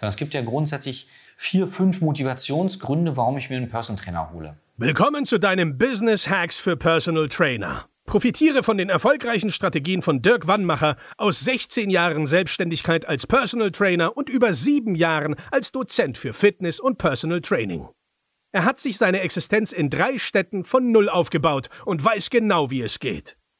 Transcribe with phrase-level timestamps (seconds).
[0.00, 4.56] Es gibt ja grundsätzlich vier, fünf Motivationsgründe, warum ich mir einen Personal Trainer hole.
[4.76, 7.88] Willkommen zu deinem Business Hacks für Personal Trainer.
[8.04, 14.16] Profitiere von den erfolgreichen Strategien von Dirk Wannmacher aus 16 Jahren Selbstständigkeit als Personal Trainer
[14.16, 17.88] und über sieben Jahren als Dozent für Fitness und Personal Training.
[18.52, 22.82] Er hat sich seine Existenz in drei Städten von Null aufgebaut und weiß genau, wie
[22.82, 23.36] es geht.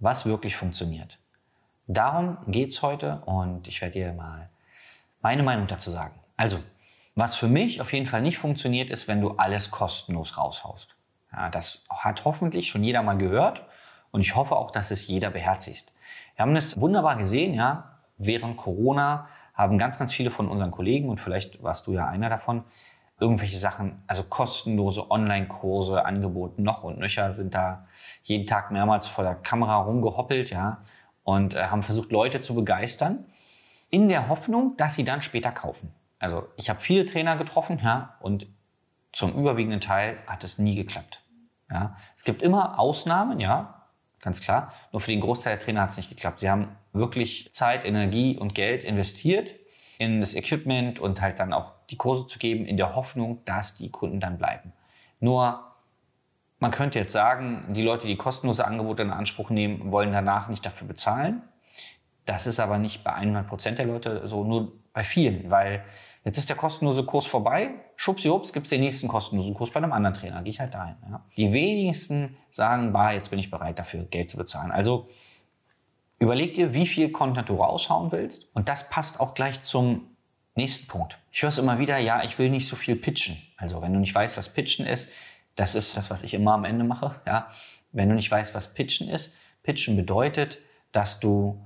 [0.00, 1.18] was wirklich funktioniert.
[1.86, 4.48] Darum geht's heute und ich werde dir mal
[5.22, 6.14] meine Meinung dazu sagen.
[6.36, 6.58] Also,
[7.14, 10.96] was für mich auf jeden Fall nicht funktioniert, ist, wenn du alles kostenlos raushaust.
[11.32, 13.64] Ja, das hat hoffentlich schon jeder mal gehört
[14.10, 15.92] und ich hoffe auch, dass es jeder beherzigt.
[16.34, 21.08] Wir haben es wunderbar gesehen, ja, während Corona haben ganz, ganz viele von unseren Kollegen
[21.08, 22.64] und vielleicht warst du ja einer davon,
[23.20, 27.86] irgendwelche Sachen, also kostenlose Online-Kurse angeboten, noch und nöcher, sind da
[28.22, 30.82] jeden Tag mehrmals vor der Kamera rumgehoppelt, ja,
[31.22, 33.26] und äh, haben versucht, Leute zu begeistern,
[33.90, 35.92] in der Hoffnung, dass sie dann später kaufen.
[36.18, 38.46] Also ich habe viele Trainer getroffen, ja, und
[39.12, 41.22] zum überwiegenden Teil hat es nie geklappt.
[41.70, 41.96] Ja.
[42.16, 43.86] Es gibt immer Ausnahmen, ja,
[44.20, 44.72] ganz klar.
[44.92, 46.40] Nur für den Großteil der Trainer hat es nicht geklappt.
[46.40, 49.54] Sie haben wirklich Zeit, Energie und Geld investiert
[49.98, 53.76] in das Equipment und halt dann auch die Kurse zu geben, in der Hoffnung, dass
[53.76, 54.72] die Kunden dann bleiben.
[55.20, 55.60] Nur,
[56.58, 60.64] man könnte jetzt sagen, die Leute, die kostenlose Angebote in Anspruch nehmen, wollen danach nicht
[60.64, 61.42] dafür bezahlen.
[62.24, 65.84] Das ist aber nicht bei 100 Prozent der Leute so, nur bei vielen, weil
[66.24, 69.92] jetzt ist der kostenlose Kurs vorbei, schubsiwups, gibt es den nächsten kostenlosen Kurs bei einem
[69.92, 70.96] anderen Trainer, gehe ich halt dahin.
[71.10, 71.24] Ja.
[71.36, 74.70] Die wenigsten sagen, bah, jetzt bin ich bereit dafür Geld zu bezahlen.
[74.70, 75.08] Also
[76.20, 78.54] Überleg dir, wie viel Content du raushauen willst.
[78.54, 80.02] Und das passt auch gleich zum
[80.54, 81.18] nächsten Punkt.
[81.32, 83.40] Ich höre es immer wieder, ja, ich will nicht so viel pitchen.
[83.56, 85.10] Also wenn du nicht weißt, was pitchen ist,
[85.56, 87.20] das ist das, was ich immer am Ende mache.
[87.26, 87.48] Ja.
[87.92, 90.58] Wenn du nicht weißt, was pitchen ist, pitchen bedeutet,
[90.92, 91.60] dass du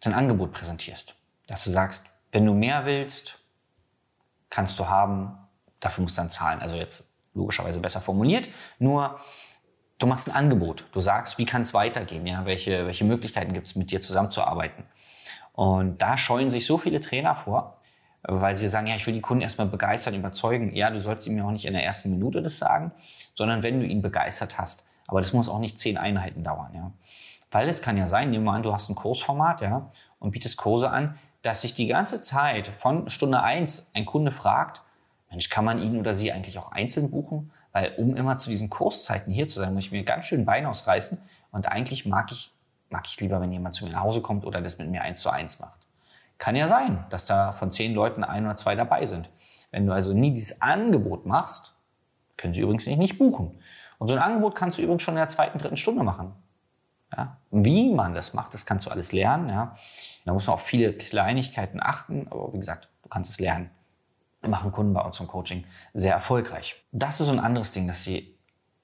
[0.00, 1.14] dein Angebot präsentierst.
[1.46, 3.38] Dass du sagst, wenn du mehr willst,
[4.48, 5.36] kannst du haben,
[5.80, 6.60] dafür musst du dann zahlen.
[6.60, 8.48] Also jetzt logischerweise besser formuliert.
[8.78, 9.20] Nur
[9.98, 10.84] du machst ein Angebot.
[10.92, 12.26] Du sagst, wie kann es weitergehen?
[12.26, 12.44] Ja?
[12.44, 14.84] Welche, welche Möglichkeiten gibt es, mit dir zusammenzuarbeiten?
[15.52, 17.79] Und da scheuen sich so viele Trainer vor,
[18.22, 20.74] weil sie sagen, ja, ich will die Kunden erstmal begeistern, überzeugen.
[20.74, 22.92] Ja, du sollst ihm ja auch nicht in der ersten Minute das sagen,
[23.34, 24.86] sondern wenn du ihn begeistert hast.
[25.06, 26.92] Aber das muss auch nicht zehn Einheiten dauern, ja.
[27.50, 30.56] Weil es kann ja sein, nehmen wir an, du hast ein Kursformat, ja, und bietest
[30.56, 34.82] Kurse an, dass sich die ganze Zeit von Stunde eins ein Kunde fragt,
[35.30, 37.50] Mensch, kann man ihn oder sie eigentlich auch einzeln buchen?
[37.72, 40.66] Weil um immer zu diesen Kurszeiten hier zu sein, muss ich mir ganz schön Bein
[40.66, 41.22] ausreißen.
[41.52, 42.52] Und eigentlich mag ich,
[42.90, 45.20] mag ich lieber, wenn jemand zu mir nach Hause kommt oder das mit mir eins
[45.20, 45.78] zu eins macht.
[46.40, 49.30] Kann ja sein, dass da von zehn Leuten ein oder zwei dabei sind.
[49.70, 51.76] Wenn du also nie dieses Angebot machst,
[52.36, 53.60] können sie übrigens nicht, nicht buchen.
[53.98, 56.32] Und so ein Angebot kannst du übrigens schon in der zweiten, dritten Stunde machen.
[57.16, 57.36] Ja?
[57.52, 59.48] Wie man das macht, das kannst du alles lernen.
[59.48, 59.76] Ja?
[60.24, 63.70] Da muss man auf viele Kleinigkeiten achten, aber wie gesagt, du kannst es lernen
[64.48, 66.82] machen Kunden bei uns im Coaching sehr erfolgreich.
[66.92, 68.36] Das ist so ein anderes Ding, dass sie,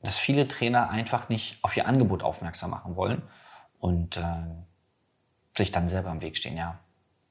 [0.03, 3.23] dass viele Trainer einfach nicht auf ihr Angebot aufmerksam machen wollen
[3.79, 4.23] und äh,
[5.57, 6.79] sich dann selber im Weg stehen, ja.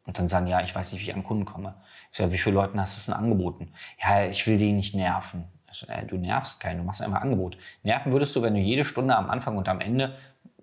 [0.05, 1.75] Und dann sagen, ja, ich weiß nicht, wie ich an Kunden komme.
[2.11, 3.73] Ich sage, wie viele Leuten hast du es denn angeboten?
[4.01, 5.45] Ja, ich will die nicht nerven.
[5.71, 7.57] So, äh, du nervst keinen, du machst einfach Angebot.
[7.83, 10.15] Nerven würdest du, wenn du jede Stunde am Anfang und am Ende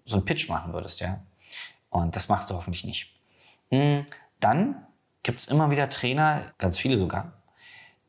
[0.04, 1.20] so einen Pitch machen würdest, ja.
[1.90, 3.14] Und das machst du hoffentlich nicht.
[3.70, 4.06] Hm,
[4.40, 4.86] dann
[5.22, 7.32] gibt es immer wieder Trainer, ganz viele sogar,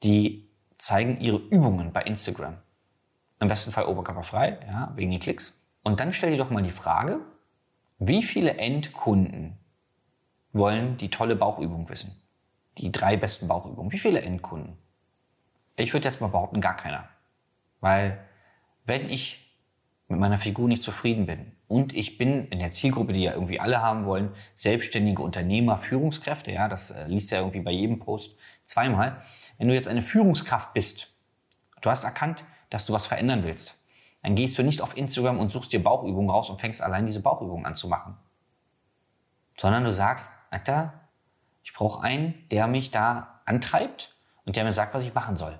[0.03, 2.57] die zeigen ihre Übungen bei Instagram.
[3.39, 5.59] Im besten Fall oberkörperfrei, ja, wegen den Klicks.
[5.83, 7.19] Und dann stell dir doch mal die Frage,
[7.99, 9.57] wie viele Endkunden
[10.53, 12.21] wollen die tolle Bauchübung wissen?
[12.77, 13.91] Die drei besten Bauchübungen.
[13.91, 14.77] Wie viele Endkunden?
[15.75, 17.09] Ich würde jetzt mal behaupten, gar keiner.
[17.81, 18.19] Weil
[18.85, 19.43] wenn ich
[20.07, 23.59] mit meiner Figur nicht zufrieden bin und ich bin in der Zielgruppe, die ja irgendwie
[23.59, 28.37] alle haben wollen, selbstständige Unternehmer, Führungskräfte, ja, das äh, liest ja irgendwie bei jedem Post
[28.65, 29.21] zweimal.
[29.57, 31.15] Wenn du jetzt eine Führungskraft bist,
[31.81, 33.83] du hast erkannt, dass du was verändern willst,
[34.21, 37.21] dann gehst du nicht auf Instagram und suchst dir Bauchübungen raus und fängst allein diese
[37.21, 38.17] Bauchübungen an zu machen.
[39.57, 40.93] Sondern du sagst, Alter,
[41.63, 44.15] ich brauche einen, der mich da antreibt
[44.45, 45.59] und der mir sagt, was ich machen soll.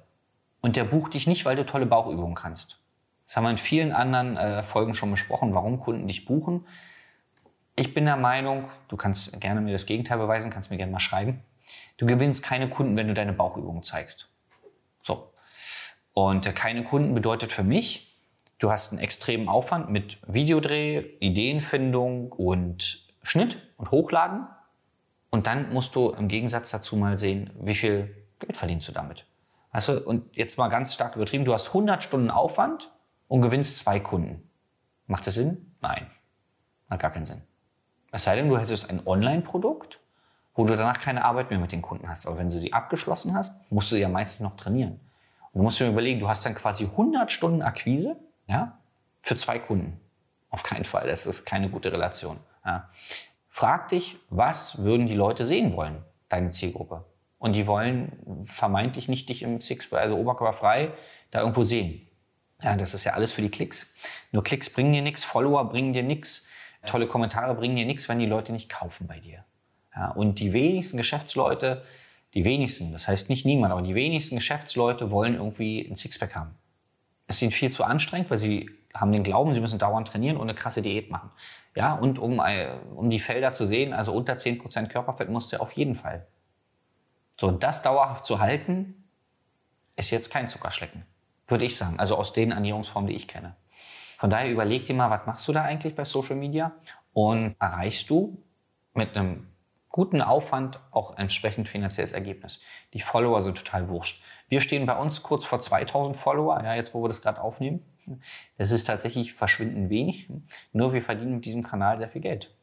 [0.61, 2.79] Und der bucht dich nicht, weil du tolle Bauchübungen kannst.
[3.25, 6.67] Das haben wir in vielen anderen äh, Folgen schon besprochen, warum Kunden dich buchen.
[7.75, 10.99] Ich bin der Meinung, du kannst gerne mir das Gegenteil beweisen, kannst mir gerne mal
[10.99, 11.41] schreiben.
[11.97, 14.29] Du gewinnst keine Kunden, wenn du deine Bauchübungen zeigst.
[15.01, 15.33] So.
[16.13, 18.15] Und äh, keine Kunden bedeutet für mich,
[18.59, 24.47] du hast einen extremen Aufwand mit Videodreh, Ideenfindung und Schnitt und Hochladen.
[25.33, 29.25] Und dann musst du im Gegensatz dazu mal sehen, wie viel Geld verdienst du damit.
[29.71, 32.91] Weißt du, und jetzt mal ganz stark übertrieben, du hast 100 Stunden Aufwand
[33.27, 34.47] und gewinnst zwei Kunden.
[35.07, 35.73] Macht das Sinn?
[35.81, 36.05] Nein.
[36.87, 37.41] Hat gar keinen Sinn.
[38.11, 39.99] Es sei denn, du hättest ein Online-Produkt,
[40.53, 42.27] wo du danach keine Arbeit mehr mit den Kunden hast.
[42.27, 44.99] Aber wenn du sie abgeschlossen hast, musst du ja meistens noch trainieren.
[45.51, 48.77] Und du musst dir überlegen, du hast dann quasi 100 Stunden Akquise ja,
[49.23, 49.99] für zwei Kunden.
[50.51, 51.07] Auf keinen Fall.
[51.07, 52.37] Das ist keine gute Relation.
[52.63, 52.91] Ja.
[53.55, 57.05] Frag dich, was würden die Leute sehen wollen, deine Zielgruppe?
[57.37, 60.91] Und die wollen vermeintlich nicht dich im Sixpack, also oberkörperfrei,
[61.29, 62.07] da irgendwo sehen.
[62.63, 63.95] Ja, das ist ja alles für die Klicks.
[64.31, 66.47] Nur Klicks bringen dir nichts, Follower bringen dir nichts,
[66.87, 69.45] tolle Kommentare bringen dir nichts, wenn die Leute nicht kaufen bei dir.
[69.95, 71.83] Ja, und die wenigsten Geschäftsleute,
[72.33, 76.55] die wenigsten, das heißt nicht niemand, aber die wenigsten Geschäftsleute wollen irgendwie ein Sixpack haben.
[77.27, 80.37] Es ist ihnen viel zu anstrengend, weil sie haben den Glauben, sie müssen dauernd trainieren
[80.37, 81.31] und eine krasse Diät machen.
[81.75, 85.59] Ja, und um, äh, um die Felder zu sehen, also unter 10% Körperfett musst du
[85.59, 86.27] auf jeden Fall
[87.39, 89.03] so, das dauerhaft zu halten,
[89.95, 91.05] ist jetzt kein Zuckerschlecken,
[91.47, 91.99] würde ich sagen.
[91.99, 93.55] Also aus den Ernährungsformen, die ich kenne.
[94.17, 96.71] Von daher überleg dir mal, was machst du da eigentlich bei Social Media
[97.11, 98.37] und erreichst du
[98.93, 99.47] mit einem
[99.93, 102.59] guten Aufwand auch entsprechend finanzielles Ergebnis.
[102.93, 104.23] Die Follower sind total wurscht.
[104.49, 107.85] Wir stehen bei uns kurz vor 2000 Follower, ja, jetzt wo wir das gerade aufnehmen.
[108.57, 110.29] Das ist tatsächlich verschwindend wenig.
[110.73, 112.55] Nur wir verdienen mit diesem Kanal sehr viel Geld.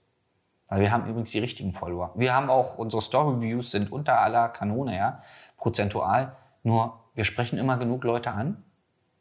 [0.67, 2.13] Weil wir haben übrigens die richtigen Follower.
[2.17, 5.23] Wir haben auch, unsere Story-Views sind unter aller Kanone, ja,
[5.57, 6.37] prozentual.
[6.65, 8.65] Nur wir sprechen immer genug Leute an.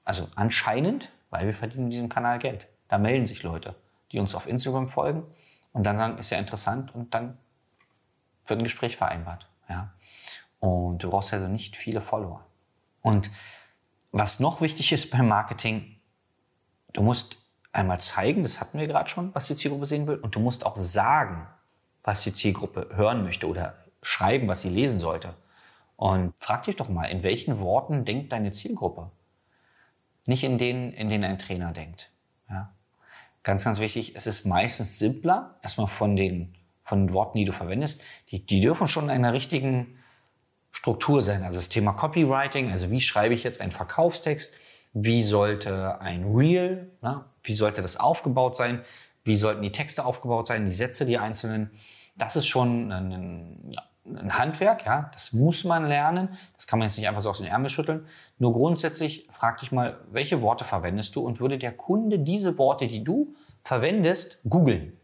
[0.03, 2.67] Also anscheinend, weil wir verdienen in diesem Kanal Geld.
[2.87, 3.75] Da melden sich Leute,
[4.11, 5.23] die uns auf Instagram folgen
[5.73, 7.37] und dann sagen, ist ja interessant und dann
[8.49, 9.47] wird ein Gespräch vereinbart.
[9.69, 9.93] Ja.
[10.59, 12.45] Und du brauchst also nicht viele Follower.
[13.01, 13.31] Und
[14.11, 15.99] was noch wichtig ist beim Marketing,
[16.93, 17.37] du musst
[17.71, 20.65] einmal zeigen, das hatten wir gerade schon, was die Zielgruppe sehen will, und du musst
[20.65, 21.47] auch sagen,
[22.03, 25.35] was die Zielgruppe hören möchte oder schreiben, was sie lesen sollte.
[25.95, 29.11] Und frag dich doch mal, in welchen Worten denkt deine Zielgruppe?
[30.25, 32.11] Nicht in denen, in denen ein Trainer denkt.
[32.49, 32.73] Ja?
[33.43, 36.55] Ganz, ganz wichtig, es ist meistens simpler, erstmal von den,
[36.89, 38.03] von Worten, die du verwendest.
[38.31, 39.99] Die, die dürfen schon in einer richtigen
[40.71, 41.43] Struktur sein.
[41.43, 44.55] Also das Thema Copywriting, also wie schreibe ich jetzt einen Verkaufstext?
[44.93, 48.81] Wie sollte ein Reel, na, wie sollte das aufgebaut sein?
[49.23, 51.69] Wie sollten die Texte aufgebaut sein, die Sätze, die einzelnen?
[52.17, 53.75] Das ist schon ein,
[54.05, 55.11] ein Handwerk, ja.
[55.13, 56.29] Das muss man lernen.
[56.55, 58.07] Das kann man jetzt nicht einfach so aus den Ärmel schütteln.
[58.39, 62.87] Nur grundsätzlich frag dich mal, welche Worte verwendest du und würde der Kunde diese Worte,
[62.87, 64.98] die du verwendest, googeln?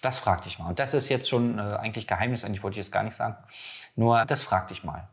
[0.00, 0.68] Das frag dich mal.
[0.68, 3.36] Und das ist jetzt schon äh, eigentlich Geheimnis, eigentlich wollte ich es gar nicht sagen.
[3.94, 5.08] Nur das frag dich mal.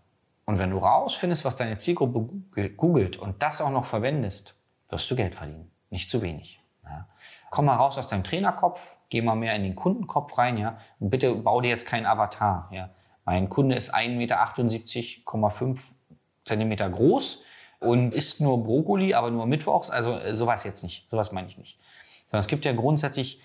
[0.45, 4.55] Und wenn du rausfindest, was deine Zielgruppe googelt und das auch noch verwendest,
[4.89, 5.71] wirst du Geld verdienen.
[5.89, 6.61] Nicht zu wenig.
[6.83, 7.07] Ja.
[7.49, 10.77] Komm mal raus aus deinem Trainerkopf, geh mal mehr in den Kundenkopf rein, ja.
[10.99, 12.67] Und bitte bau dir jetzt keinen Avatar.
[12.71, 12.89] Ja.
[13.25, 15.77] Mein Kunde ist 1,78,5 Meter
[16.45, 17.41] Zentimeter groß
[17.79, 19.89] und isst nur Brokkoli, aber nur mittwochs.
[19.89, 21.07] Also äh, sowas jetzt nicht.
[21.09, 21.79] Sowas meine ich nicht.
[22.25, 23.39] Sondern es gibt ja grundsätzlich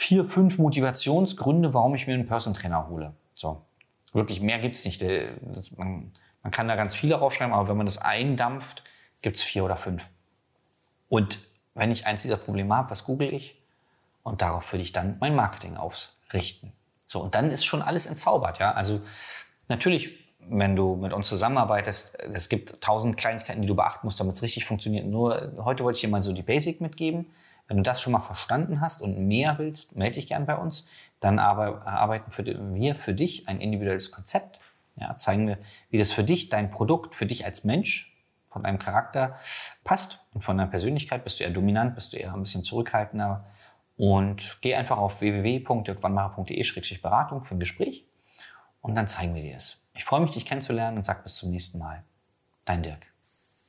[0.00, 3.12] vier, fünf Motivationsgründe, warum ich mir einen Person Trainer hole.
[3.34, 3.60] So.
[4.14, 5.02] Wirklich mehr gibt's nicht.
[5.02, 6.10] Das, man,
[6.42, 8.82] man, kann da ganz viele draufschreiben, aber wenn man das eindampft,
[9.20, 10.08] gibt's vier oder fünf.
[11.10, 11.38] Und
[11.74, 13.60] wenn ich eins dieser Probleme habe, was google ich?
[14.22, 16.72] Und darauf würde ich dann mein Marketing ausrichten.
[17.06, 18.72] So, und dann ist schon alles entzaubert, ja.
[18.72, 19.02] Also
[19.68, 24.34] natürlich, wenn du mit uns zusammenarbeitest, es gibt tausend Kleinigkeiten, die du beachten musst, damit
[24.34, 25.06] es richtig funktioniert.
[25.06, 27.26] Nur heute wollte ich dir mal so die Basic mitgeben.
[27.70, 30.88] Wenn du das schon mal verstanden hast und mehr willst, melde dich gern bei uns.
[31.20, 34.58] Dann arbeiten wir für dich ein individuelles Konzept.
[34.96, 35.56] Ja, zeigen wir,
[35.88, 39.38] wie das für dich, dein Produkt, für dich als Mensch, von deinem Charakter
[39.84, 41.22] passt und von deiner Persönlichkeit.
[41.22, 43.46] Bist du eher dominant, bist du eher ein bisschen zurückhaltender.
[43.96, 48.04] Und geh einfach auf www.dirkwannmacher.de-beratung für ein Gespräch
[48.80, 49.86] und dann zeigen wir dir es.
[49.94, 52.02] Ich freue mich, dich kennenzulernen und sag bis zum nächsten Mal.
[52.64, 53.09] Dein Dirk.